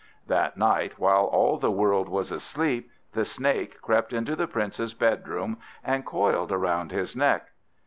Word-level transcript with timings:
That 0.25 0.57
night, 0.57 0.97
while 0.97 1.25
all 1.25 1.59
the 1.59 1.69
world 1.69 2.09
was 2.09 2.31
asleep, 2.31 2.89
the 3.13 3.23
Snake 3.23 3.79
crept 3.83 4.13
into 4.13 4.35
the 4.35 4.47
Prince's 4.47 4.95
bedroom, 4.95 5.59
and 5.83 6.03
coiled 6.03 6.51
around 6.51 6.91
his 6.91 7.15
neck. 7.15 7.49